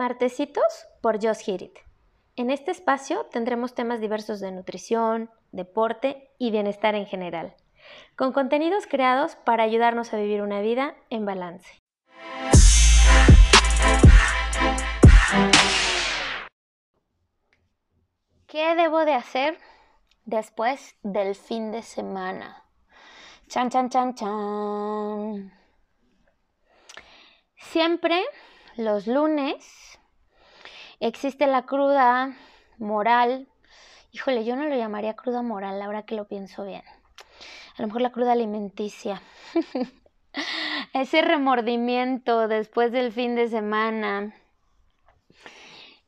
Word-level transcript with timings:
Martesitos 0.00 0.88
por 1.02 1.22
Just 1.22 1.42
Hit 1.42 1.60
It. 1.60 1.78
En 2.34 2.48
este 2.48 2.70
espacio 2.70 3.26
tendremos 3.26 3.74
temas 3.74 4.00
diversos 4.00 4.40
de 4.40 4.50
nutrición, 4.50 5.28
deporte 5.52 6.30
y 6.38 6.50
bienestar 6.50 6.94
en 6.94 7.04
general, 7.04 7.54
con 8.16 8.32
contenidos 8.32 8.86
creados 8.86 9.36
para 9.36 9.62
ayudarnos 9.62 10.14
a 10.14 10.16
vivir 10.16 10.40
una 10.40 10.62
vida 10.62 10.96
en 11.10 11.26
balance. 11.26 11.78
¿Qué 18.46 18.74
debo 18.76 19.04
de 19.04 19.12
hacer 19.12 19.58
después 20.24 20.96
del 21.02 21.34
fin 21.34 21.72
de 21.72 21.82
semana? 21.82 22.64
Chan, 23.48 23.68
chan, 23.68 23.90
chan, 23.90 24.14
chan. 24.14 25.52
Siempre 27.56 28.24
los 28.76 29.06
lunes 29.06 29.89
existe 31.00 31.46
la 31.46 31.62
cruda 31.62 32.36
moral. 32.78 33.48
Híjole, 34.12 34.44
yo 34.44 34.56
no 34.56 34.64
lo 34.66 34.76
llamaría 34.76 35.16
cruda 35.16 35.42
moral, 35.42 35.80
ahora 35.82 36.04
que 36.04 36.14
lo 36.14 36.28
pienso 36.28 36.64
bien. 36.64 36.82
A 37.76 37.82
lo 37.82 37.88
mejor 37.88 38.02
la 38.02 38.12
cruda 38.12 38.32
alimenticia. 38.32 39.22
Ese 40.92 41.22
remordimiento 41.22 42.46
después 42.46 42.92
del 42.92 43.12
fin 43.12 43.34
de 43.34 43.48
semana. 43.48 44.34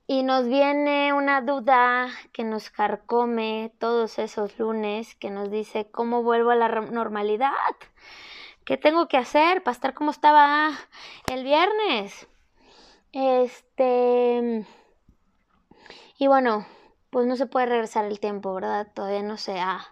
Y 0.06 0.24
nos 0.24 0.46
viene 0.48 1.12
una 1.12 1.40
duda 1.40 2.08
que 2.32 2.44
nos 2.44 2.68
carcome 2.70 3.72
todos 3.78 4.18
esos 4.18 4.58
lunes, 4.58 5.14
que 5.14 5.30
nos 5.30 5.50
dice, 5.50 5.90
¿cómo 5.90 6.22
vuelvo 6.22 6.50
a 6.50 6.56
la 6.56 6.68
normalidad? 6.68 7.50
¿Qué 8.64 8.76
tengo 8.76 9.08
que 9.08 9.16
hacer 9.16 9.62
para 9.62 9.72
estar 9.72 9.94
como 9.94 10.10
estaba 10.10 10.70
el 11.32 11.44
viernes? 11.44 12.28
Este. 13.12 14.66
Y 16.22 16.28
bueno, 16.28 16.64
pues 17.10 17.26
no 17.26 17.34
se 17.34 17.46
puede 17.46 17.66
regresar 17.66 18.04
el 18.04 18.20
tiempo, 18.20 18.54
¿verdad? 18.54 18.86
Todavía 18.94 19.24
no 19.24 19.38
se 19.38 19.58
ha 19.58 19.84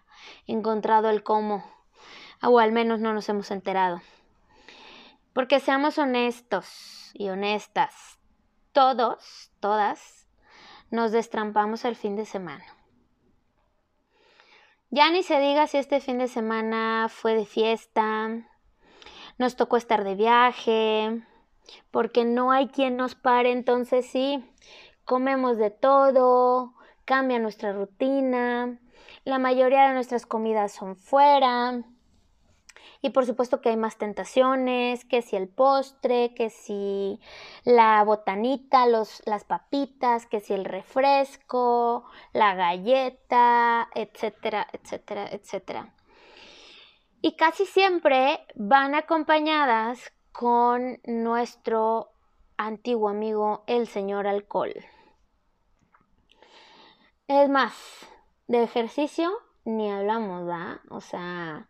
encontrado 0.47 1.11
el 1.11 1.25
cómo, 1.25 1.64
o 2.41 2.61
al 2.61 2.70
menos 2.70 3.00
no 3.00 3.12
nos 3.12 3.28
hemos 3.28 3.50
enterado. 3.50 4.00
Porque 5.33 5.58
seamos 5.58 5.98
honestos 5.98 7.11
y 7.14 7.31
honestas, 7.31 8.20
todos, 8.70 9.51
todas, 9.58 10.28
nos 10.92 11.11
destrampamos 11.11 11.84
el 11.84 11.97
fin 11.97 12.14
de 12.14 12.27
semana. 12.27 12.64
Ya 14.91 15.11
ni 15.11 15.25
se 15.25 15.41
diga 15.41 15.67
si 15.67 15.78
este 15.78 15.98
fin 15.98 16.19
de 16.19 16.28
semana 16.28 17.08
fue 17.08 17.34
de 17.34 17.45
fiesta, 17.45 18.28
nos 19.36 19.56
tocó 19.56 19.77
estar 19.77 20.05
de 20.05 20.14
viaje, 20.14 21.25
porque 21.91 22.25
no 22.25 22.53
hay 22.53 22.69
quien 22.69 22.97
nos 22.97 23.17
pare, 23.17 23.51
entonces 23.51 24.06
sí, 24.06 24.45
comemos 25.11 25.58
de 25.58 25.70
todo, 25.70 26.72
cambia 27.05 27.41
nuestra 27.41 27.72
rutina, 27.72 28.78
la 29.25 29.41
mayoría 29.41 29.89
de 29.89 29.94
nuestras 29.94 30.25
comidas 30.25 30.70
son 30.70 30.94
fuera. 30.94 31.83
Y 33.02 33.11
por 33.11 33.27
supuesto 33.27 33.61
que 33.61 33.70
hay 33.70 33.77
más 33.77 33.98
tentaciones, 33.98 35.05
que 35.05 35.20
si 35.20 35.34
el 35.34 35.48
postre, 35.48 36.33
que 36.34 36.48
si 36.48 37.19
la 37.64 38.05
botanita, 38.05 38.86
los, 38.86 39.20
las 39.27 39.42
papitas, 39.42 40.27
que 40.27 40.39
si 40.39 40.52
el 40.52 40.64
refresco, 40.64 42.05
la 42.33 42.55
galleta, 42.55 43.89
etcétera, 43.97 44.69
etcétera, 44.72 45.28
etcétera. 45.28 45.92
Y 47.20 47.33
casi 47.34 47.67
siempre 47.67 48.47
van 48.55 48.95
acompañadas 48.95 50.12
con 50.30 51.00
nuestro 51.05 52.12
antiguo 52.56 53.08
amigo 53.08 53.64
el 53.67 53.89
señor 53.89 54.28
alcohol. 54.28 54.72
Es 57.31 57.48
más, 57.48 57.75
de 58.48 58.61
ejercicio 58.64 59.30
ni 59.64 59.89
hablamos, 59.89 60.48
¿va? 60.48 60.80
O 60.89 61.01
sea, 61.01 61.68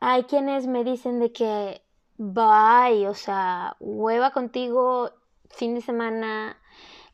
hay 0.00 0.24
quienes 0.24 0.66
me 0.66 0.84
dicen 0.84 1.18
de 1.18 1.32
que, 1.32 1.80
bye, 2.18 3.08
o 3.08 3.14
sea, 3.14 3.74
hueva 3.80 4.32
contigo 4.32 5.12
fin 5.48 5.74
de 5.74 5.80
semana, 5.80 6.58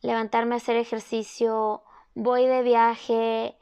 levantarme 0.02 0.54
a 0.54 0.56
hacer 0.56 0.74
ejercicio, 0.74 1.84
voy 2.16 2.46
de 2.48 2.64
viaje, 2.64 3.56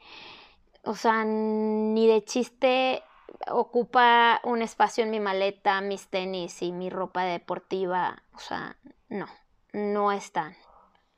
o 0.83 0.95
sea, 0.95 1.23
ni 1.23 2.07
de 2.07 2.25
chiste 2.25 3.03
ocupa 3.51 4.41
un 4.45 4.63
espacio 4.63 5.03
en 5.03 5.11
mi 5.11 5.19
maleta, 5.19 5.79
mis 5.81 6.07
tenis 6.07 6.63
y 6.63 6.71
mi 6.71 6.89
ropa 6.89 7.23
deportiva, 7.23 8.23
o 8.33 8.39
sea, 8.39 8.77
no, 9.09 9.27
no 9.73 10.11
están, 10.11 10.55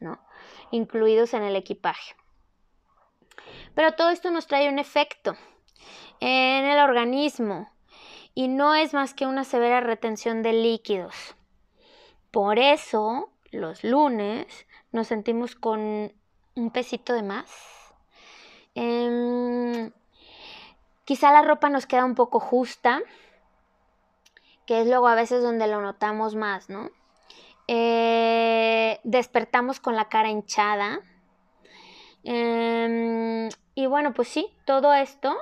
¿no? 0.01 0.19
Incluidos 0.71 1.33
en 1.33 1.43
el 1.43 1.55
equipaje. 1.55 2.13
Pero 3.75 3.93
todo 3.93 4.09
esto 4.09 4.31
nos 4.31 4.47
trae 4.47 4.69
un 4.69 4.79
efecto 4.79 5.35
en 6.19 6.65
el 6.65 6.79
organismo 6.79 7.69
y 8.33 8.47
no 8.47 8.75
es 8.75 8.93
más 8.93 9.13
que 9.13 9.25
una 9.25 9.43
severa 9.43 9.81
retención 9.81 10.43
de 10.43 10.53
líquidos. 10.53 11.35
Por 12.31 12.59
eso, 12.59 13.31
los 13.51 13.83
lunes 13.83 14.67
nos 14.91 15.07
sentimos 15.07 15.55
con 15.55 16.13
un 16.55 16.71
pesito 16.71 17.13
de 17.13 17.23
más. 17.23 17.51
Em, 18.75 19.91
Quizá 21.07 21.31
la 21.31 21.41
ropa 21.41 21.69
nos 21.69 21.85
queda 21.85 22.03
un 22.03 22.15
poco 22.15 22.41
justa, 22.41 22.99
que 24.65 24.81
es 24.81 24.87
luego 24.87 25.07
a 25.07 25.15
veces 25.15 25.41
donde 25.41 25.65
lo 25.65 25.79
notamos 25.79 26.35
más, 26.35 26.69
¿no? 26.69 26.89
Eh, 27.69 28.99
despertamos 29.05 29.79
con 29.79 29.95
la 29.95 30.09
cara 30.09 30.27
hinchada. 30.27 30.99
Em, 32.29 33.47
y 33.73 33.85
bueno, 33.85 34.13
pues 34.13 34.27
sí, 34.27 34.53
todo 34.65 34.93
esto 34.93 35.33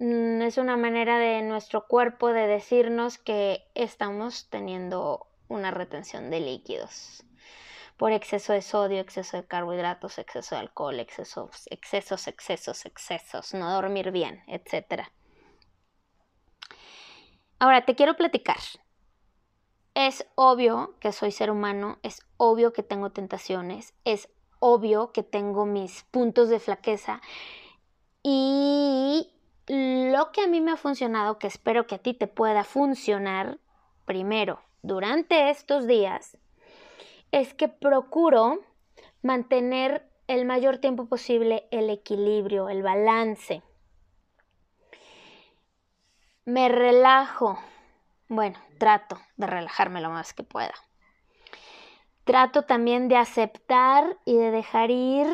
mm, 0.00 0.42
es 0.42 0.58
una 0.58 0.76
manera 0.76 1.16
de 1.16 1.42
nuestro 1.42 1.86
cuerpo 1.86 2.32
de 2.32 2.48
decirnos 2.48 3.18
que 3.18 3.70
estamos 3.76 4.50
teniendo 4.50 5.28
una 5.46 5.70
retención 5.70 6.28
de 6.28 6.40
líquidos 6.40 7.24
por 7.96 8.10
exceso 8.10 8.52
de 8.52 8.62
sodio, 8.62 9.00
exceso 9.00 9.36
de 9.36 9.46
carbohidratos, 9.46 10.18
exceso 10.18 10.56
de 10.56 10.62
alcohol, 10.62 10.98
excesos, 10.98 11.68
excesos, 11.70 12.26
excesos, 12.26 12.84
excesos, 12.84 13.54
no 13.54 13.72
dormir 13.72 14.10
bien, 14.10 14.42
etc. 14.48 15.04
Ahora, 17.60 17.84
te 17.84 17.94
quiero 17.94 18.16
platicar. 18.16 18.58
Es 19.94 20.26
obvio 20.34 20.96
que 20.98 21.12
soy 21.12 21.30
ser 21.30 21.52
humano, 21.52 22.00
es 22.02 22.26
obvio 22.38 22.72
que 22.72 22.82
tengo 22.82 23.10
tentaciones, 23.10 23.94
es 24.04 24.28
obvio 24.60 25.12
que 25.12 25.22
tengo 25.22 25.66
mis 25.66 26.02
puntos 26.04 26.48
de 26.48 26.60
flaqueza 26.60 27.20
y 28.22 29.30
lo 29.68 30.32
que 30.32 30.42
a 30.42 30.48
mí 30.48 30.60
me 30.60 30.72
ha 30.72 30.76
funcionado, 30.76 31.38
que 31.38 31.46
espero 31.46 31.86
que 31.86 31.96
a 31.96 31.98
ti 31.98 32.14
te 32.14 32.26
pueda 32.26 32.64
funcionar, 32.64 33.58
primero, 34.06 34.60
durante 34.82 35.50
estos 35.50 35.86
días, 35.86 36.38
es 37.32 37.54
que 37.54 37.68
procuro 37.68 38.60
mantener 39.22 40.08
el 40.26 40.44
mayor 40.44 40.78
tiempo 40.78 41.06
posible 41.06 41.68
el 41.70 41.90
equilibrio, 41.90 42.68
el 42.68 42.82
balance. 42.82 43.62
Me 46.44 46.68
relajo. 46.68 47.58
Bueno, 48.28 48.58
trato 48.78 49.18
de 49.36 49.46
relajarme 49.46 50.00
lo 50.00 50.10
más 50.10 50.32
que 50.32 50.42
pueda. 50.42 50.74
Trato 52.28 52.64
también 52.64 53.08
de 53.08 53.16
aceptar 53.16 54.18
y 54.26 54.36
de 54.36 54.50
dejar 54.50 54.90
ir 54.90 55.26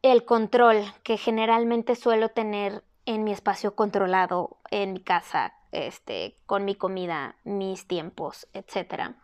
el 0.00 0.24
control 0.24 0.84
que 1.02 1.16
generalmente 1.16 1.96
suelo 1.96 2.28
tener 2.28 2.84
en 3.04 3.24
mi 3.24 3.32
espacio 3.32 3.74
controlado, 3.74 4.58
en 4.70 4.92
mi 4.92 5.00
casa, 5.00 5.54
este, 5.72 6.38
con 6.46 6.64
mi 6.64 6.76
comida, 6.76 7.34
mis 7.42 7.88
tiempos, 7.88 8.46
etcétera. 8.52 9.16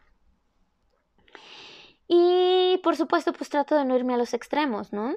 Y 2.08 2.81
por 2.82 2.96
supuesto, 2.96 3.32
pues 3.32 3.48
trato 3.48 3.76
de 3.76 3.84
no 3.84 3.94
irme 3.94 4.14
a 4.14 4.19
los 4.19 4.34
extremos, 4.34 4.92
¿no? 4.92 5.14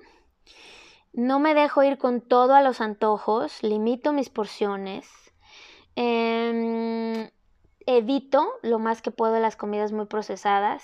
No 1.11 1.39
me 1.39 1.55
dejo 1.55 1.81
ir 1.81 1.97
con 1.97 2.21
todo 2.21 2.53
a 2.53 2.61
los 2.61 2.81
antojos, 2.81 3.63
limito 3.63 4.13
mis 4.13 4.29
porciones, 4.29 5.09
em, 5.95 7.31
evito 7.97 8.53
lo 8.61 8.79
más 8.79 9.01
que 9.01 9.11
puedo 9.11 9.39
las 9.39 9.55
comidas 9.55 9.91
muy 9.91 10.05
procesadas. 10.05 10.83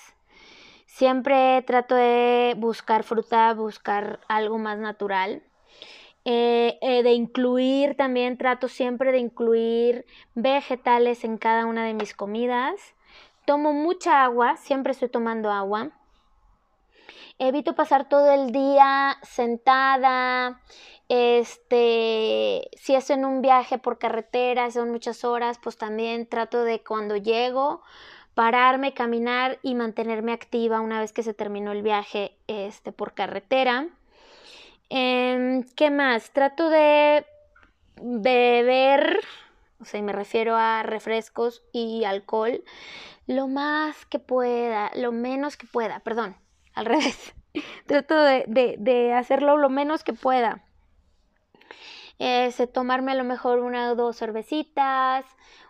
Siempre 0.85 1.61
trato 1.63 1.95
de 1.95 2.55
buscar 2.57 3.03
fruta, 3.03 3.53
buscar 3.53 4.19
algo 4.27 4.57
más 4.57 4.79
natural. 4.79 5.43
Eh, 6.29 6.77
eh, 6.81 7.03
de 7.03 7.13
incluir 7.13 7.95
también, 7.95 8.37
trato 8.37 8.67
siempre 8.67 9.13
de 9.13 9.19
incluir 9.19 10.05
vegetales 10.35 11.23
en 11.23 11.37
cada 11.37 11.65
una 11.65 11.85
de 11.85 11.93
mis 11.93 12.13
comidas. 12.13 12.95
Tomo 13.45 13.71
mucha 13.71 14.23
agua, 14.25 14.57
siempre 14.57 14.91
estoy 14.91 15.07
tomando 15.07 15.51
agua. 15.51 15.91
Evito 17.39 17.75
pasar 17.75 18.09
todo 18.09 18.29
el 18.31 18.51
día 18.51 19.17
sentada. 19.21 20.59
Este, 21.09 22.69
si 22.75 22.95
es 22.95 23.09
en 23.09 23.23
un 23.25 23.41
viaje 23.41 23.77
por 23.77 23.97
carretera, 23.97 24.69
son 24.71 24.91
muchas 24.91 25.23
horas, 25.23 25.59
pues 25.61 25.77
también 25.77 26.27
trato 26.27 26.63
de 26.63 26.83
cuando 26.83 27.15
llego, 27.15 27.81
pararme, 28.33 28.93
caminar 28.93 29.57
y 29.63 29.75
mantenerme 29.75 30.33
activa 30.33 30.81
una 30.81 30.99
vez 30.99 31.13
que 31.13 31.23
se 31.23 31.33
terminó 31.33 31.71
el 31.71 31.81
viaje 31.81 32.37
este, 32.47 32.91
por 32.91 33.13
carretera. 33.13 33.87
Em, 34.89 35.63
¿Qué 35.75 35.89
más? 35.91 36.31
Trato 36.31 36.69
de 36.69 37.25
beber, 38.01 39.19
o 39.81 39.85
sea, 39.85 40.01
me 40.01 40.13
refiero 40.13 40.55
a 40.55 40.83
refrescos 40.83 41.63
y 41.73 42.03
alcohol, 42.03 42.63
lo 43.27 43.47
más 43.47 44.05
que 44.05 44.19
pueda, 44.19 44.91
lo 44.95 45.11
menos 45.11 45.57
que 45.57 45.67
pueda, 45.67 45.99
perdón, 45.99 46.35
al 46.73 46.85
revés. 46.85 47.33
Trato 47.85 48.15
de, 48.15 49.13
hacerlo 49.13 49.57
lo 49.57 49.69
menos 49.69 50.03
que 50.03 50.13
pueda. 50.13 50.63
Este, 52.19 52.65
tomarme 52.65 53.11
a 53.11 53.15
lo 53.15 53.23
mejor 53.23 53.59
una 53.59 53.91
o 53.91 53.95
dos 53.95 54.17
cervecitas, 54.17 55.25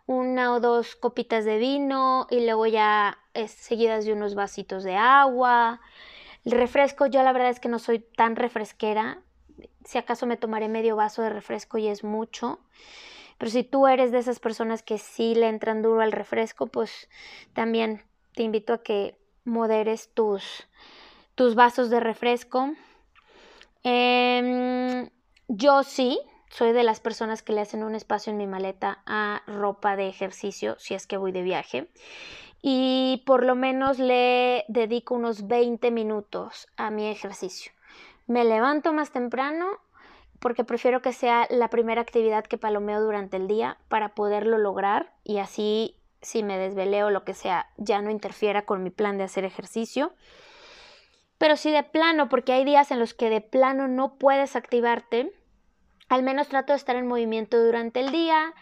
una 0.06 0.54
o 0.54 0.60
dos 0.60 0.96
copitas 0.96 1.44
de 1.44 1.58
vino 1.58 2.28
y 2.30 2.46
luego 2.46 2.66
ya 2.66 3.20
seguidas 3.48 4.06
de 4.06 4.14
unos 4.14 4.36
vasitos 4.36 4.84
de 4.84 4.96
agua. 4.96 5.82
El 6.46 6.54
refresco, 6.54 7.06
yo 7.08 7.22
la 7.24 7.34
verdad 7.34 7.50
es 7.50 7.60
que 7.60 7.70
no 7.70 7.80
soy 7.80 8.00
tan 8.00 8.36
refresquera. 8.36 9.22
Si 9.84 9.98
acaso 9.98 10.26
me 10.26 10.38
tomaré 10.38 10.70
medio 10.70 10.96
vaso 10.96 11.22
de 11.22 11.30
refresco 11.30 11.78
y 11.78 11.88
es 11.88 12.04
mucho. 12.04 12.60
Pero 13.38 13.52
si 13.52 13.64
tú 13.64 13.88
eres 13.88 14.12
de 14.12 14.20
esas 14.20 14.40
personas 14.40 14.82
que 14.82 14.98
sí 14.98 15.36
le 15.36 15.48
entran 15.48 15.82
duro 15.82 16.02
al 16.02 16.12
refresco, 16.12 16.68
pues 16.68 17.10
también 17.54 18.04
te 18.34 18.44
invito 18.44 18.74
a 18.74 18.84
que 18.84 19.18
moderes 19.44 20.10
tus, 20.14 20.68
tus 21.36 21.56
vasos 21.56 21.90
de 21.90 22.00
refresco. 22.00 22.74
Em, 23.84 25.10
yo 25.48 25.84
sí, 25.84 26.20
soy 26.50 26.72
de 26.72 26.84
las 26.84 27.00
personas 27.00 27.44
que 27.44 27.54
le 27.54 27.62
hacen 27.62 27.84
un 27.84 27.96
espacio 27.96 28.32
en 28.32 28.38
mi 28.38 28.48
maleta 28.48 29.00
a 29.06 29.42
ropa 29.48 29.96
de 29.96 30.08
ejercicio 30.08 30.76
si 30.80 30.94
es 30.94 31.08
que 31.08 31.18
voy 31.18 31.32
de 31.32 31.44
viaje. 31.44 31.88
Y 32.62 33.24
por 33.26 33.44
lo 33.44 33.56
menos 33.56 34.00
le 34.00 34.66
dedico 34.68 35.16
unos 35.16 35.48
20 35.48 35.92
minutos 35.92 36.68
a 36.76 36.90
mi 36.90 37.08
ejercicio. 37.08 37.72
Me 38.26 38.44
levanto 38.44 38.94
más 38.94 39.12
temprano 39.12 39.68
porque 40.40 40.64
prefiero 40.64 41.02
que 41.02 41.14
sea 41.14 41.48
la 41.50 41.70
primera 41.70 42.02
actividad 42.02 42.46
que 42.46 42.58
palomeo 42.58 43.02
durante 43.02 43.38
el 43.38 43.48
día 43.48 43.78
para 43.88 44.10
poderlo 44.10 44.58
lograr 44.58 45.14
y 45.24 45.38
así 45.38 45.96
si 46.22 46.44
me 46.44 46.58
desveleo 46.58 47.10
lo 47.10 47.24
que 47.24 47.34
sea 47.34 47.68
ya 47.78 48.02
no 48.02 48.12
interfiera 48.12 48.64
con 48.64 48.84
mi 48.84 48.90
plan 48.90 49.18
de 49.18 49.24
hacer 49.24 49.46
ejercicio. 49.46 50.14
Pero 51.38 51.56
si 51.56 51.72
de 51.72 51.84
plano, 51.84 52.30
porque 52.30 52.54
hay 52.54 52.66
días 52.66 52.90
en 52.92 53.00
los 53.00 53.14
que 53.14 53.30
de 53.30 53.42
plano 53.42 53.88
no 53.88 54.16
puedes 54.16 54.56
activarte, 54.56 55.32
al 56.10 56.24
menos 56.24 56.48
trato 56.48 56.74
de 56.74 56.78
estar 56.78 56.96
en 56.96 57.08
movimiento 57.08 57.64
durante 57.64 58.00
el 58.00 58.12
día, 58.12 58.54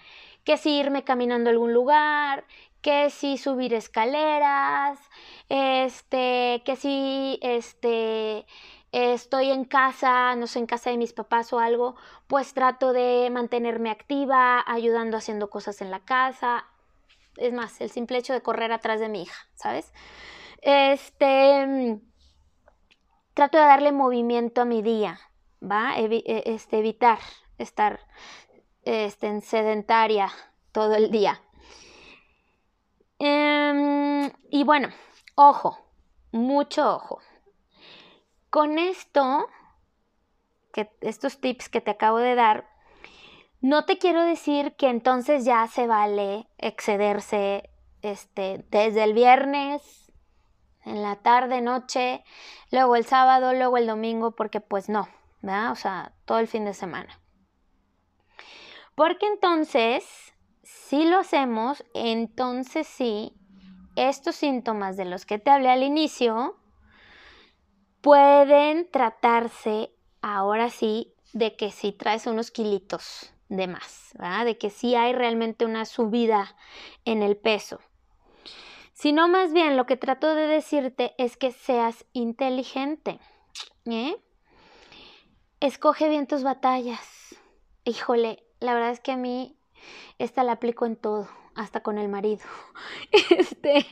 que 0.43 0.57
si 0.57 0.77
irme 0.79 1.03
caminando 1.03 1.49
a 1.49 1.53
algún 1.53 1.73
lugar, 1.73 2.45
que 2.81 3.09
si 3.09 3.37
subir 3.37 3.73
escaleras, 3.73 4.99
este, 5.49 6.61
que 6.65 6.75
si 6.75 7.39
este 7.41 8.45
estoy 8.91 9.51
en 9.51 9.65
casa, 9.65 10.35
no 10.35 10.47
sé, 10.47 10.59
en 10.59 10.67
casa 10.67 10.89
de 10.89 10.97
mis 10.97 11.11
papás 11.11 11.51
o 11.51 11.59
algo, 11.59 11.95
pues 12.27 12.53
trato 12.53 12.93
de 12.93 13.29
mantenerme 13.31 13.89
activa, 13.89 14.63
ayudando 14.65 15.17
haciendo 15.17 15.49
cosas 15.49 15.81
en 15.81 15.91
la 15.91 15.99
casa. 15.99 16.65
Es 17.37 17.51
más, 17.51 17.81
el 17.81 17.89
simple 17.89 18.19
hecho 18.19 18.31
de 18.33 18.41
correr 18.41 18.71
atrás 18.71 18.99
de 18.99 19.09
mi 19.09 19.23
hija, 19.23 19.47
¿sabes? 19.55 19.91
Este 20.61 21.99
trato 23.33 23.57
de 23.57 23.65
darle 23.65 23.91
movimiento 23.91 24.61
a 24.61 24.65
mi 24.65 24.81
día, 24.81 25.19
¿va? 25.69 25.97
E, 25.97 26.23
este, 26.45 26.79
evitar 26.79 27.19
estar 27.57 27.99
este, 28.83 29.27
en 29.27 29.41
sedentaria 29.41 30.31
todo 30.71 30.95
el 30.95 31.11
día. 31.11 31.41
Em, 33.19 34.31
y 34.49 34.63
bueno, 34.63 34.89
ojo, 35.35 35.77
mucho 36.31 36.95
ojo. 36.95 37.19
Con 38.49 38.77
esto, 38.77 39.47
que 40.73 40.89
estos 41.01 41.39
tips 41.39 41.69
que 41.69 41.81
te 41.81 41.91
acabo 41.91 42.17
de 42.17 42.35
dar, 42.35 42.69
no 43.61 43.85
te 43.85 43.97
quiero 43.97 44.23
decir 44.23 44.75
que 44.75 44.89
entonces 44.89 45.45
ya 45.45 45.67
se 45.67 45.87
vale 45.87 46.47
excederse 46.57 47.69
este, 48.01 48.65
desde 48.69 49.03
el 49.03 49.13
viernes 49.13 50.11
en 50.83 51.01
la 51.01 51.15
tarde, 51.15 51.61
noche, 51.61 52.23
luego 52.71 52.95
el 52.95 53.05
sábado, 53.05 53.53
luego 53.53 53.77
el 53.77 53.87
domingo, 53.87 54.31
porque 54.31 54.61
pues 54.61 54.87
no, 54.87 55.07
O 55.71 55.75
sea, 55.75 56.13
todo 56.25 56.39
el 56.39 56.47
fin 56.47 56.65
de 56.65 56.73
semana. 56.73 57.19
Porque 58.95 59.27
entonces, 59.27 60.03
si 60.63 61.05
lo 61.05 61.19
hacemos, 61.19 61.83
entonces 61.93 62.87
sí, 62.87 63.33
estos 63.95 64.35
síntomas 64.35 64.97
de 64.97 65.05
los 65.05 65.25
que 65.25 65.39
te 65.39 65.51
hablé 65.51 65.69
al 65.69 65.83
inicio 65.83 66.57
pueden 68.01 68.89
tratarse 68.89 69.91
ahora 70.21 70.69
sí 70.69 71.13
de 71.33 71.55
que 71.55 71.71
sí 71.71 71.91
traes 71.91 72.27
unos 72.27 72.51
kilitos 72.51 73.33
de 73.49 73.67
más, 73.67 74.11
¿verdad? 74.17 74.45
De 74.45 74.57
que 74.57 74.69
sí 74.69 74.95
hay 74.95 75.13
realmente 75.13 75.65
una 75.65 75.85
subida 75.85 76.55
en 77.03 77.21
el 77.21 77.37
peso 77.37 77.79
sino 78.95 79.27
más 79.27 79.51
bien 79.51 79.75
lo 79.75 79.85
que 79.85 79.97
trato 79.97 80.33
de 80.33 80.47
decirte 80.47 81.13
es 81.17 81.35
que 81.35 81.51
seas 81.51 82.05
inteligente. 82.13 83.19
¿eh? 83.85 84.15
Escoge 85.65 86.09
bien 86.09 86.27
tus 86.27 86.43
batallas. 86.43 87.35
Híjole, 87.85 88.43
la 88.59 88.75
verdad 88.75 88.91
es 88.91 88.99
que 88.99 89.13
a 89.13 89.17
mí 89.17 89.57
esta 90.19 90.43
la 90.43 90.51
aplico 90.51 90.85
en 90.85 90.95
todo, 90.95 91.27
hasta 91.55 91.79
con 91.79 91.97
el 91.97 92.07
marido. 92.07 92.43
Este, 93.31 93.83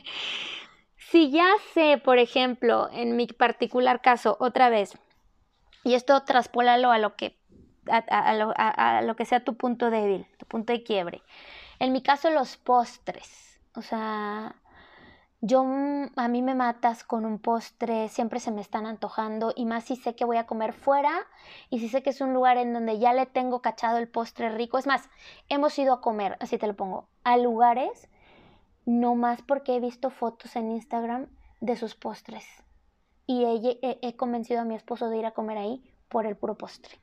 si 0.96 1.32
ya 1.32 1.48
sé, 1.72 1.98
por 1.98 2.18
ejemplo, 2.18 2.88
en 2.92 3.16
mi 3.16 3.26
particular 3.26 4.02
caso, 4.02 4.36
otra 4.38 4.68
vez, 4.68 4.96
y 5.82 5.94
esto 5.94 6.22
traspólalo 6.22 6.92
a 6.92 6.98
lo 6.98 7.16
que 7.16 7.40
a, 7.90 9.02
lo, 9.02 9.16
que 9.16 9.24
sea 9.24 9.42
tu 9.42 9.56
punto 9.56 9.90
débil, 9.90 10.28
tu 10.38 10.46
punto 10.46 10.72
de 10.72 10.84
quiebre. 10.84 11.22
En 11.80 11.90
mi 11.90 12.04
caso, 12.04 12.30
los 12.30 12.56
postres. 12.56 13.58
O 13.74 13.82
sea, 13.82 14.54
yo, 15.46 15.62
mm, 15.62 16.12
a 16.16 16.28
mí 16.28 16.40
me 16.40 16.54
matas 16.54 17.04
con 17.04 17.26
un 17.26 17.38
postre, 17.38 18.08
siempre 18.08 18.40
se 18.40 18.50
me 18.50 18.62
están 18.62 18.86
antojando 18.86 19.52
y 19.54 19.66
más 19.66 19.84
si 19.84 19.94
sé 19.94 20.16
que 20.16 20.24
voy 20.24 20.38
a 20.38 20.46
comer 20.46 20.72
fuera 20.72 21.12
y 21.68 21.80
si 21.80 21.90
sé 21.90 22.02
que 22.02 22.10
es 22.10 22.22
un 22.22 22.32
lugar 22.32 22.56
en 22.56 22.72
donde 22.72 22.98
ya 22.98 23.12
le 23.12 23.26
tengo 23.26 23.60
cachado 23.60 23.98
el 23.98 24.08
postre 24.08 24.48
rico. 24.48 24.78
Es 24.78 24.86
más, 24.86 25.10
hemos 25.50 25.78
ido 25.78 25.92
a 25.92 26.00
comer, 26.00 26.38
así 26.40 26.56
te 26.56 26.66
lo 26.66 26.74
pongo, 26.74 27.08
a 27.24 27.36
lugares, 27.36 28.08
no 28.86 29.16
más 29.16 29.42
porque 29.42 29.76
he 29.76 29.80
visto 29.80 30.08
fotos 30.08 30.56
en 30.56 30.70
Instagram 30.70 31.26
de 31.60 31.76
sus 31.76 31.94
postres 31.94 32.46
y 33.26 33.44
he, 33.44 33.98
he 34.00 34.16
convencido 34.16 34.62
a 34.62 34.64
mi 34.64 34.74
esposo 34.74 35.10
de 35.10 35.18
ir 35.18 35.26
a 35.26 35.32
comer 35.32 35.58
ahí 35.58 35.84
por 36.08 36.24
el 36.24 36.38
puro 36.38 36.56
postre. 36.56 36.98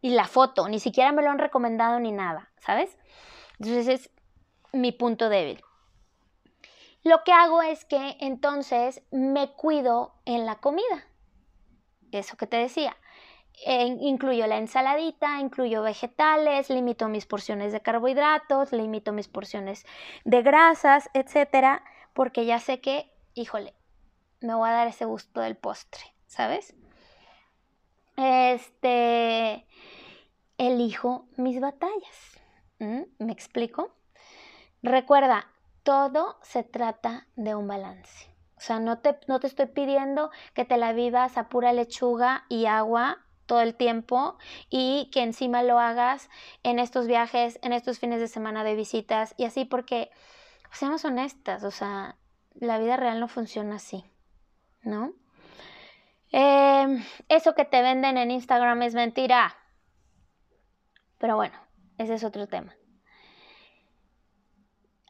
Y 0.00 0.10
la 0.10 0.26
foto, 0.26 0.68
ni 0.68 0.80
siquiera 0.80 1.12
me 1.12 1.22
lo 1.22 1.30
han 1.30 1.38
recomendado 1.38 2.00
ni 2.00 2.10
nada, 2.10 2.50
¿sabes? 2.58 2.98
Entonces 3.60 3.86
es 3.86 4.10
mi 4.72 4.90
punto 4.90 5.28
débil. 5.28 5.62
Lo 7.02 7.24
que 7.24 7.32
hago 7.32 7.62
es 7.62 7.84
que 7.84 8.16
entonces 8.20 9.02
me 9.10 9.52
cuido 9.52 10.14
en 10.26 10.44
la 10.46 10.56
comida. 10.56 11.06
Eso 12.12 12.36
que 12.36 12.46
te 12.46 12.56
decía. 12.56 12.96
incluyo 13.66 14.46
la 14.46 14.58
ensaladita, 14.58 15.40
incluyo 15.40 15.82
vegetales, 15.82 16.70
limito 16.70 17.08
mis 17.08 17.26
porciones 17.26 17.72
de 17.72 17.80
carbohidratos, 17.80 18.72
limito 18.72 19.12
mis 19.12 19.28
porciones 19.28 19.86
de 20.24 20.42
grasas, 20.42 21.10
etcétera, 21.14 21.84
porque 22.12 22.44
ya 22.46 22.58
sé 22.58 22.80
que, 22.80 23.12
híjole, 23.34 23.74
me 24.40 24.54
voy 24.54 24.68
a 24.68 24.72
dar 24.72 24.88
ese 24.88 25.04
gusto 25.04 25.40
del 25.40 25.56
postre, 25.56 26.02
¿sabes? 26.26 26.74
Este, 28.16 29.66
elijo 30.58 31.26
mis 31.36 31.60
batallas. 31.60 32.40
¿Me 32.78 33.32
explico? 33.32 33.94
Recuerda, 34.82 35.50
todo 35.82 36.38
se 36.42 36.62
trata 36.62 37.26
de 37.36 37.54
un 37.54 37.66
balance. 37.66 38.28
O 38.56 38.60
sea, 38.60 38.78
no 38.78 38.98
te, 38.98 39.18
no 39.26 39.40
te 39.40 39.46
estoy 39.46 39.66
pidiendo 39.66 40.30
que 40.54 40.64
te 40.64 40.76
la 40.76 40.92
vivas 40.92 41.38
a 41.38 41.48
pura 41.48 41.72
lechuga 41.72 42.44
y 42.48 42.66
agua 42.66 43.24
todo 43.46 43.62
el 43.62 43.74
tiempo 43.74 44.36
y 44.68 45.10
que 45.12 45.22
encima 45.22 45.62
lo 45.62 45.78
hagas 45.78 46.28
en 46.62 46.78
estos 46.78 47.06
viajes, 47.06 47.58
en 47.62 47.72
estos 47.72 47.98
fines 47.98 48.20
de 48.20 48.28
semana 48.28 48.62
de 48.62 48.74
visitas 48.74 49.34
y 49.36 49.44
así 49.44 49.64
porque, 49.64 50.10
seamos 50.72 51.04
honestas, 51.04 51.64
o 51.64 51.70
sea, 51.70 52.16
la 52.54 52.78
vida 52.78 52.96
real 52.96 53.18
no 53.18 53.28
funciona 53.28 53.76
así, 53.76 54.04
¿no? 54.82 55.14
Em, 56.30 57.02
eso 57.28 57.54
que 57.54 57.64
te 57.64 57.82
venden 57.82 58.18
en 58.18 58.30
Instagram 58.30 58.82
es 58.82 58.94
mentira. 58.94 59.56
Pero 61.18 61.36
bueno, 61.36 61.58
ese 61.98 62.14
es 62.14 62.24
otro 62.24 62.46
tema. 62.46 62.74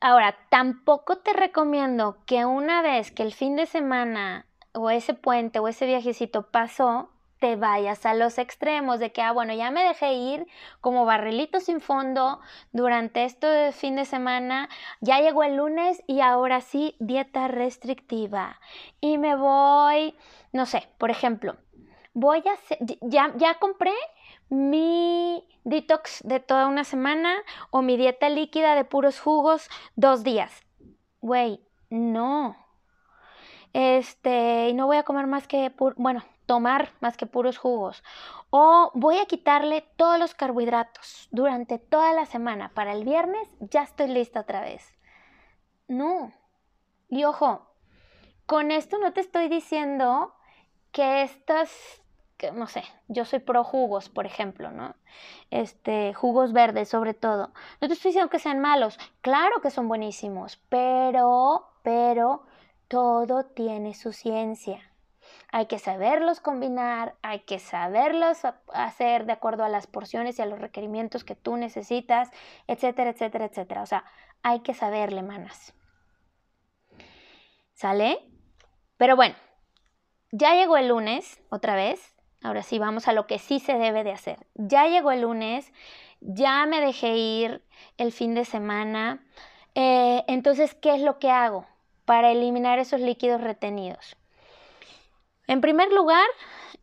Ahora, 0.00 0.35
tampoco 0.49 1.19
te 1.19 1.35
recomiendo 1.35 2.16
que 2.25 2.47
una 2.47 2.80
vez 2.80 3.12
que 3.12 3.23
el 3.23 3.35
fin 3.35 3.54
de 3.57 3.66
semana 3.66 4.47
o 4.73 4.88
ese 4.88 5.12
puente 5.12 5.59
o 5.59 5.69
ese 5.69 5.85
viajecito 5.85 6.50
pasó, 6.50 7.11
te 7.38 7.57
vayas 7.57 8.07
a 8.07 8.14
los 8.14 8.38
extremos 8.38 8.99
de 8.99 9.12
que, 9.12 9.21
ah, 9.21 9.33
bueno, 9.33 9.52
ya 9.52 9.71
me 9.71 9.85
dejé 9.85 10.14
ir 10.14 10.47
como 10.80 11.04
barrilito 11.04 11.61
sin 11.61 11.83
fondo 11.83 12.40
durante 12.73 13.25
este 13.25 13.73
fin 13.73 13.97
de 13.97 14.07
semana, 14.07 14.71
ya 15.00 15.21
llegó 15.21 15.42
el 15.42 15.57
lunes 15.57 16.02
y 16.07 16.21
ahora 16.21 16.62
sí, 16.62 16.97
dieta 16.99 17.49
restrictiva. 17.49 18.59
Y 19.02 19.19
me 19.19 19.37
voy, 19.37 20.14
no 20.52 20.64
sé, 20.64 20.88
por 20.97 21.11
ejemplo, 21.11 21.57
voy 22.12 22.43
a 22.47 22.52
hacer, 22.52 22.79
ya, 23.00 23.33
ya 23.37 23.55
compré 23.59 23.95
mi 24.49 25.47
detox 25.64 26.23
de 26.25 26.40
toda 26.40 26.67
una 26.67 26.85
semana 26.85 27.35
o 27.71 27.83
mi 27.83 27.97
dieta 27.97 28.29
líquida 28.29 28.75
de 28.75 28.85
puros 28.85 29.21
jugos 29.21 29.69
dos 29.97 30.23
días. 30.23 30.62
Güey, 31.21 31.61
no. 31.90 32.57
Este, 33.73 34.69
y 34.69 34.75
no 34.75 34.87
voy 34.87 34.97
a 34.97 35.05
comer 35.05 35.26
más 35.26 35.47
que, 35.47 35.73
bueno, 35.97 36.25
tomar 36.47 36.90
más 37.00 37.17
que 37.17 37.26
puros 37.26 37.59
jugos. 37.59 38.02
O 38.50 38.90
voy 38.95 39.19
a 39.19 39.26
quitarle 39.26 39.83
todos 39.97 40.19
los 40.19 40.35
carbohidratos 40.35 41.29
durante 41.31 41.79
toda 41.79 42.12
la 42.12 42.26
semana. 42.26 42.73
Para 42.75 42.93
el 42.93 43.05
viernes 43.05 43.49
ya 43.61 43.83
estoy 43.83 44.09
lista 44.09 44.40
otra 44.40 44.61
vez. 44.61 44.93
No. 45.87 46.33
Y 47.09 47.25
ojo, 47.25 47.71
con 48.47 48.73
esto 48.73 48.99
no 48.99 49.12
te 49.12 49.21
estoy 49.21 49.49
diciendo 49.49 50.35
que 50.90 51.23
estas, 51.23 52.00
no 52.52 52.66
sé, 52.66 52.82
yo 53.09 53.25
soy 53.25 53.38
pro 53.38 53.64
jugos, 53.64 54.09
por 54.09 54.26
ejemplo, 54.26 54.70
¿no? 54.70 54.94
Este, 55.50 56.14
jugos 56.14 56.52
verdes 56.52 56.88
sobre 56.88 57.14
todo. 57.14 57.52
No 57.80 57.88
te 57.88 57.94
estoy 57.94 58.11
diciendo 58.11 58.30
que 58.30 58.38
sean 58.38 58.61
malos. 58.61 58.99
Claro 59.20 59.61
que 59.61 59.70
son 59.70 59.88
buenísimos, 59.88 60.56
pero, 60.68 61.68
pero, 61.82 62.47
todo 62.88 63.44
tiene 63.44 63.94
su 63.94 64.12
ciencia. 64.12 64.80
Hay 65.52 65.66
que 65.66 65.78
saberlos 65.78 66.40
combinar, 66.40 67.14
hay 67.23 67.40
que 67.40 67.59
saberlos 67.59 68.42
hacer 68.73 69.26
de 69.26 69.32
acuerdo 69.32 69.64
a 69.64 69.68
las 69.68 69.87
porciones 69.87 70.38
y 70.38 70.42
a 70.42 70.47
los 70.47 70.61
requerimientos 70.61 71.25
que 71.25 71.35
tú 71.35 71.56
necesitas, 71.56 72.30
etcétera, 72.66 73.11
etcétera, 73.11 73.44
etcétera. 73.47 73.82
O 73.82 73.87
sea, 73.87 74.04
hay 74.42 74.61
que 74.61 74.75
saberle, 74.75 75.23
manas. 75.23 75.75
¿Sale? 77.75 78.18
Pero 78.97 79.16
bueno, 79.16 79.35
ya 80.32 80.54
llegó 80.54 80.76
el 80.76 80.88
lunes, 80.88 81.40
otra 81.49 81.75
vez. 81.75 82.14
Ahora 82.42 82.62
sí, 82.62 82.78
vamos 82.78 83.06
a 83.06 83.12
lo 83.12 83.26
que 83.26 83.38
sí 83.38 83.61
se 83.61 83.75
debe 83.75 84.02
de 84.04 84.12
hacer. 84.12 84.47
Ya 84.54 84.87
llegó 84.87 85.12
el 85.12 85.23
lunes, 85.23 85.73
ya 86.20 86.64
me 86.66 86.80
dejé 86.80 87.16
ir 87.16 87.62
el 87.99 88.12
fin 88.12 88.35
de 88.35 88.44
semana. 88.44 89.23
Eh, 89.75 90.25
entonces, 90.26 90.75
¿qué 90.75 90.94
es 90.94 91.02
lo 91.02 91.18
que 91.18 91.30
hago 91.30 91.66
para 92.04 92.30
eliminar 92.30 92.78
esos 92.78 93.00
líquidos 93.00 93.40
retenidos? 93.40 94.16
En 95.47 95.61
primer 95.61 95.92
lugar, 95.92 96.26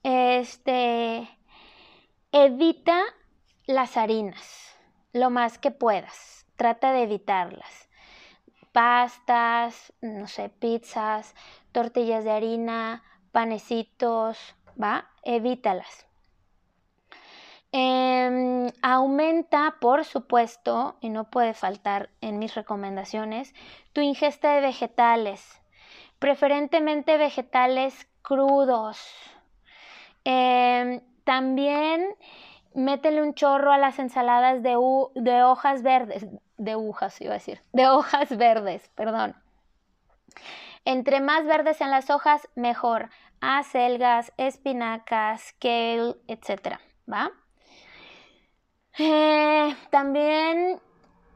este, 0.03 1.27
evita 2.31 3.01
las 3.65 3.97
harinas 3.97 4.75
lo 5.13 5.29
más 5.29 5.57
que 5.57 5.71
puedas. 5.71 6.45
Trata 6.55 6.91
de 6.91 7.03
evitarlas. 7.03 7.89
Pastas, 8.71 9.93
no 10.01 10.27
sé, 10.27 10.49
pizzas, 10.49 11.33
tortillas 11.71 12.23
de 12.23 12.31
harina, 12.31 13.03
panecitos, 13.31 14.56
¿va? 14.81 15.09
Evítalas. 15.23 16.07
Em, 17.71 18.71
aumenta, 18.81 19.75
por 19.81 20.05
supuesto, 20.05 20.95
y 21.01 21.09
no 21.09 21.29
puede 21.29 21.53
faltar 21.53 22.09
en 22.21 22.39
mis 22.39 22.55
recomendaciones, 22.55 23.53
tu 23.93 24.01
ingesta 24.01 24.53
de 24.53 24.61
vegetales, 24.61 25.61
preferentemente 26.19 27.17
vegetales 27.17 28.07
crudos. 28.21 28.99
Em, 30.23 31.01
también 31.23 32.15
métele 32.73 33.21
un 33.21 33.33
chorro 33.33 33.71
a 33.71 33.77
las 33.77 33.99
ensaladas 33.99 34.63
de, 34.63 34.77
de 35.15 35.43
hojas 35.43 35.83
verdes, 35.83 36.25
de 36.57 36.75
hojas 36.75 37.19
iba 37.21 37.31
a 37.31 37.33
decir, 37.33 37.61
de 37.73 37.87
hojas 37.87 38.35
verdes, 38.37 38.89
perdón. 38.95 39.35
Entre 40.85 41.19
más 41.19 41.45
verdes 41.45 41.77
sean 41.77 41.91
las 41.91 42.09
hojas, 42.09 42.47
mejor. 42.55 43.09
Acelgas, 43.41 44.33
espinacas, 44.37 45.53
kale, 45.59 46.15
etc. 46.27 46.79
¿Va? 47.11 47.31
Eh, 48.97 49.75
también 49.91 50.79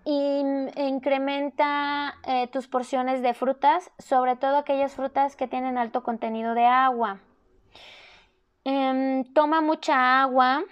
incrementa 0.05 2.15
eh, 2.25 2.47
tus 2.47 2.67
porciones 2.67 3.21
de 3.21 3.33
frutas, 3.33 3.91
sobre 3.99 4.35
todo 4.35 4.57
aquellas 4.57 4.95
frutas 4.95 5.35
que 5.35 5.47
tienen 5.47 5.77
alto 5.77 6.03
contenido 6.03 6.55
de 6.55 6.65
agua. 6.65 7.19
Em, 8.63 9.23
toma 9.33 9.61
mucha 9.61 10.21
agua. 10.21 10.63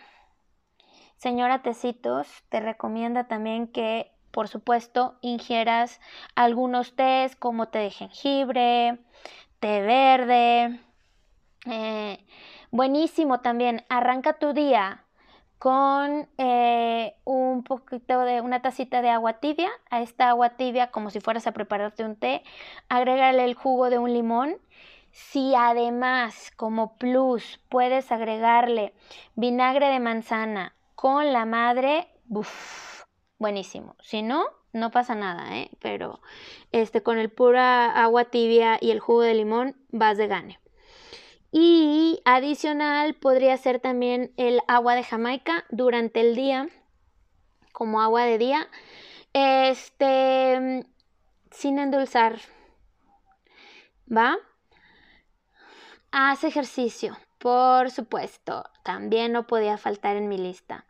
Señora 1.17 1.61
Tecitos, 1.61 2.27
te 2.49 2.59
recomienda 2.59 3.27
también 3.27 3.67
que, 3.67 4.11
por 4.31 4.47
supuesto, 4.47 5.17
ingieras 5.21 5.99
algunos 6.35 6.95
tés 6.95 7.35
como 7.35 7.67
té 7.67 7.79
de 7.79 7.89
jengibre, 7.91 8.99
té 9.59 9.81
verde. 9.81 10.79
Eh, 11.65 12.25
buenísimo 12.71 13.41
también, 13.41 13.83
arranca 13.89 14.33
tu 14.33 14.53
día 14.53 15.03
con 15.57 16.29
eh, 16.37 17.15
un 17.25 17.63
poquito 17.63 18.21
de 18.21 18.39
una 18.41 18.61
tacita 18.61 19.01
de 19.01 19.09
agua 19.09 19.33
tibia. 19.33 19.69
A 19.89 20.01
esta 20.01 20.29
agua 20.29 20.51
tibia, 20.51 20.89
como 20.91 21.09
si 21.09 21.19
fueras 21.19 21.47
a 21.47 21.51
prepararte 21.51 22.05
un 22.05 22.15
té, 22.15 22.43
agrégale 22.87 23.43
el 23.43 23.55
jugo 23.55 23.89
de 23.89 23.97
un 23.99 24.13
limón. 24.13 24.57
Si 25.11 25.53
además, 25.55 26.51
como 26.55 26.95
plus, 26.97 27.59
puedes 27.69 28.11
agregarle 28.11 28.93
vinagre 29.35 29.87
de 29.87 29.99
manzana 29.99 30.75
con 30.95 31.33
la 31.33 31.45
madre, 31.45 32.07
buenísimo. 33.37 33.95
Si 34.01 34.21
no, 34.21 34.45
no 34.71 34.91
pasa 34.91 35.15
nada, 35.15 35.57
¿eh? 35.57 35.71
Pero 35.81 36.21
este, 36.71 37.01
con 37.03 37.17
el 37.17 37.29
pura 37.29 37.91
agua 37.91 38.25
tibia 38.25 38.77
y 38.79 38.91
el 38.91 38.99
jugo 38.99 39.21
de 39.21 39.33
limón 39.33 39.75
vas 39.89 40.17
de 40.17 40.27
gane. 40.27 40.59
Y 41.51 42.21
adicional 42.25 43.15
podría 43.15 43.57
ser 43.57 43.79
también 43.79 44.33
el 44.37 44.61
agua 44.67 44.95
de 44.95 45.03
Jamaica 45.03 45.65
durante 45.69 46.21
el 46.21 46.35
día, 46.35 46.69
como 47.71 48.01
agua 48.01 48.23
de 48.25 48.37
día, 48.37 48.67
este, 49.33 50.85
sin 51.49 51.79
endulzar. 51.79 52.39
¿Va? 54.15 54.37
Haz 56.11 56.43
ejercicio, 56.43 57.17
por 57.39 57.89
supuesto, 57.89 58.69
también 58.83 59.31
no 59.31 59.47
podía 59.47 59.77
faltar 59.77 60.17
en 60.17 60.27
mi 60.27 60.37
lista. 60.37 60.85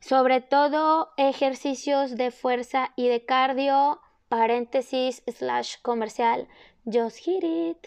Sobre 0.00 0.40
todo 0.40 1.12
ejercicios 1.16 2.16
de 2.16 2.30
fuerza 2.30 2.92
y 2.96 3.08
de 3.08 3.24
cardio, 3.24 4.00
paréntesis, 4.28 5.22
slash 5.26 5.76
comercial, 5.82 6.48
just 6.84 7.18
hit 7.18 7.42
it. 7.42 7.86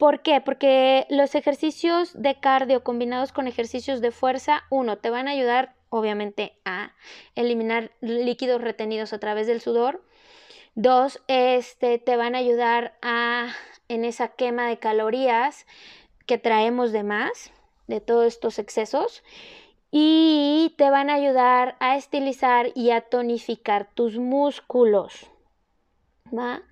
¿Por 0.00 0.22
qué? 0.22 0.40
Porque 0.40 1.06
los 1.10 1.34
ejercicios 1.34 2.14
de 2.14 2.40
cardio 2.40 2.82
combinados 2.82 3.32
con 3.32 3.46
ejercicios 3.46 4.00
de 4.00 4.12
fuerza, 4.12 4.62
uno, 4.70 4.96
te 4.96 5.10
van 5.10 5.28
a 5.28 5.32
ayudar 5.32 5.74
obviamente 5.90 6.54
a 6.64 6.94
eliminar 7.34 7.90
líquidos 8.00 8.62
retenidos 8.62 9.12
a 9.12 9.18
través 9.18 9.46
del 9.46 9.60
sudor. 9.60 10.02
Dos, 10.74 11.22
este, 11.28 11.98
te 11.98 12.16
van 12.16 12.34
a 12.34 12.38
ayudar 12.38 12.96
a 13.02 13.48
en 13.88 14.06
esa 14.06 14.28
quema 14.28 14.68
de 14.68 14.78
calorías 14.78 15.66
que 16.24 16.38
traemos 16.38 16.92
de 16.92 17.02
más, 17.02 17.52
de 17.86 18.00
todos 18.00 18.24
estos 18.24 18.58
excesos. 18.58 19.22
Y 19.90 20.74
te 20.78 20.88
van 20.88 21.10
a 21.10 21.14
ayudar 21.16 21.76
a 21.78 21.98
estilizar 21.98 22.68
y 22.74 22.92
a 22.92 23.02
tonificar 23.02 23.90
tus 23.92 24.16
músculos. 24.16 25.30
¿va? 26.32 26.62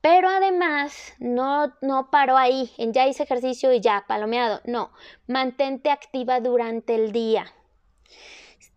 Pero 0.00 0.28
además, 0.28 1.14
no, 1.18 1.74
no 1.80 2.10
paro 2.10 2.36
ahí, 2.36 2.70
en 2.78 2.92
ya 2.92 3.06
hice 3.06 3.24
ejercicio 3.24 3.72
y 3.72 3.80
ya, 3.80 4.04
palomeado. 4.06 4.60
No, 4.64 4.92
mantente 5.26 5.90
activa 5.90 6.40
durante 6.40 6.94
el 6.94 7.12
día. 7.12 7.46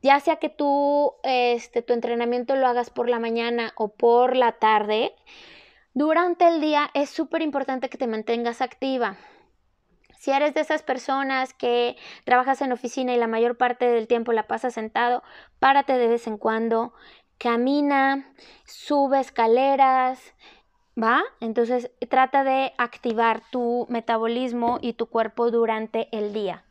Ya 0.01 0.19
sea 0.19 0.37
que 0.37 0.49
tú, 0.49 1.13
este, 1.23 1.83
tu 1.83 1.93
entrenamiento 1.93 2.55
lo 2.55 2.67
hagas 2.67 2.89
por 2.89 3.07
la 3.07 3.19
mañana 3.19 3.73
o 3.75 3.89
por 3.89 4.35
la 4.35 4.53
tarde, 4.53 5.13
durante 5.93 6.47
el 6.47 6.59
día 6.59 6.89
es 6.93 7.09
súper 7.09 7.41
importante 7.41 7.89
que 7.89 7.97
te 7.97 8.07
mantengas 8.07 8.61
activa. 8.61 9.17
Si 10.17 10.31
eres 10.31 10.53
de 10.53 10.61
esas 10.61 10.83
personas 10.83 11.53
que 11.53 11.97
trabajas 12.25 12.61
en 12.61 12.71
oficina 12.71 13.13
y 13.13 13.17
la 13.17 13.27
mayor 13.27 13.57
parte 13.57 13.87
del 13.87 14.07
tiempo 14.07 14.31
la 14.33 14.47
pasas 14.47 14.75
sentado, 14.75 15.23
párate 15.59 15.97
de 15.97 16.07
vez 16.07 16.27
en 16.27 16.37
cuando, 16.37 16.93
camina, 17.37 18.31
sube 18.65 19.19
escaleras, 19.19 20.33
¿Va? 21.01 21.23
Entonces 21.39 21.91
trata 22.09 22.43
de 22.43 22.73
activar 22.77 23.41
tu 23.51 23.85
metabolismo 23.89 24.77
y 24.81 24.93
tu 24.93 25.07
cuerpo 25.07 25.49
durante 25.51 26.09
el 26.11 26.33
día. 26.33 26.65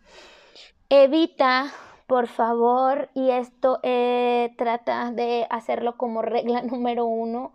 Evita, 0.89 1.73
por 2.07 2.27
favor, 2.27 3.09
y 3.15 3.31
esto 3.31 3.79
eh, 3.83 4.53
trata 4.59 5.13
de 5.13 5.47
hacerlo 5.49 5.97
como 5.97 6.23
regla 6.23 6.63
número 6.63 7.07
uno, 7.07 7.53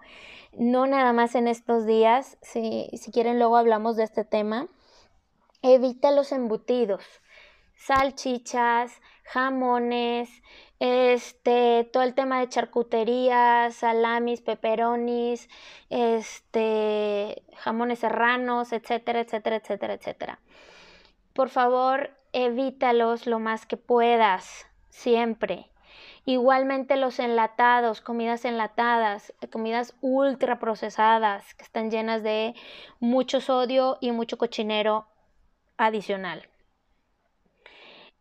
no 0.54 0.88
nada 0.88 1.12
más 1.12 1.36
en 1.36 1.48
estos 1.48 1.86
días, 1.86 2.38
si, 2.42 2.90
si 2.94 3.12
quieren 3.12 3.38
luego 3.38 3.58
hablamos 3.58 3.98
de 3.98 4.04
este 4.04 4.24
tema. 4.24 4.68
Evita 5.62 6.12
los 6.12 6.32
embutidos. 6.32 7.04
salchichas, 7.76 9.02
jamones, 9.26 10.30
este, 10.80 11.90
todo 11.92 12.04
el 12.04 12.14
tema 12.14 12.40
de 12.40 12.50
charcutería, 12.50 13.70
salamis, 13.72 14.42
peperonis, 14.42 15.50
este, 15.90 17.44
jamones 17.58 18.00
serranos, 18.00 18.74
etcétera, 18.74 19.22
etcétera, 19.22 19.58
etcétera, 19.58 19.94
etcétera. 19.94 20.40
Por 21.34 21.50
favor, 21.50 22.12
evítalos 22.34 23.28
lo 23.28 23.40
más 23.40 23.66
que 23.66 23.78
puedas, 23.78 24.68
siempre. 24.90 25.70
Igualmente 26.26 26.98
los 26.98 27.20
enlatados, 27.20 28.02
comidas 28.02 28.46
enlatadas, 28.46 29.34
comidas 29.52 29.96
ultra 30.02 30.60
procesadas 30.60 31.54
que 31.54 31.64
están 31.64 31.92
llenas 31.92 32.24
de 32.24 32.56
mucho 33.00 33.42
sodio 33.42 33.98
y 34.02 34.12
mucho 34.12 34.38
cochinero 34.38 35.08
adicional. 35.78 36.50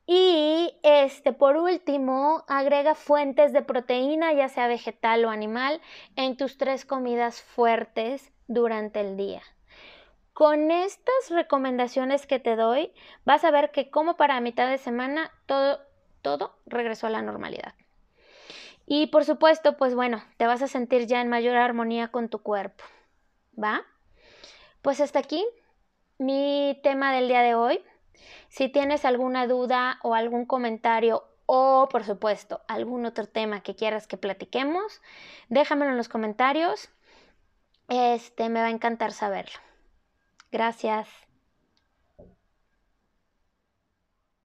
Y 0.07 0.79
este, 0.83 1.33
por 1.33 1.57
último, 1.57 2.45
agrega 2.47 2.95
fuentes 2.95 3.53
de 3.53 3.63
proteína, 3.63 4.33
ya 4.35 4.49
sea 4.49 4.69
vegetal 4.69 5.25
o 5.25 5.31
animal, 5.31 5.81
en 6.17 6.37
tus 6.37 6.59
tres 6.59 6.85
comidas 6.85 7.43
fuertes 7.43 8.33
durante 8.47 9.01
el 9.01 9.17
día. 9.17 9.43
Con 10.35 10.71
estas 10.71 11.31
recomendaciones 11.31 12.27
que 12.27 12.39
te 12.39 12.57
doy, 12.57 12.93
vas 13.25 13.45
a 13.45 13.51
ver 13.51 13.71
que 13.71 13.89
como 13.89 14.17
para 14.17 14.41
mitad 14.41 14.69
de 14.69 14.79
semana 14.79 15.31
todo, 15.47 15.81
todo 16.23 16.59
regresó 16.67 17.07
a 17.07 17.11
la 17.11 17.23
normalidad. 17.23 17.75
Y 18.87 19.07
por 19.07 19.25
supuesto, 19.25 19.77
pues 19.77 19.95
bueno, 19.95 20.23
te 20.37 20.47
vas 20.47 20.61
a 20.61 20.69
sentir 20.69 21.07
ya 21.07 21.21
en 21.21 21.29
mayor 21.29 21.57
armonía 21.57 22.09
con 22.09 22.29
tu 22.29 22.43
cuerpo. 22.43 22.85
¿Va? 23.63 23.83
Pues 24.83 25.01
hasta 25.01 25.21
aquí 25.21 25.47
mi 26.19 26.79
tema 26.83 27.13
del 27.15 27.29
día 27.29 27.41
de 27.41 27.55
hoy. 27.55 27.83
Si 28.49 28.69
tienes 28.69 29.05
alguna 29.05 29.47
duda 29.47 29.99
o 30.03 30.15
algún 30.15 30.47
comentario 30.47 31.25
o, 31.47 31.89
por 31.91 32.05
supuesto, 32.05 32.63
algún 32.69 33.07
otro 33.07 33.27
tema 33.27 33.63
que 33.63 33.77
quieras 33.77 34.07
que 34.07 34.17
platiquemos, 34.17 35.03
déjamelo 35.49 35.91
en 35.91 35.97
los 35.97 36.09
comentarios. 36.09 36.89
Este, 37.89 38.49
me 38.49 38.61
va 38.61 38.67
a 38.67 38.71
encantar 38.71 39.13
saberlo. 39.13 39.59
Gracias. 40.51 41.24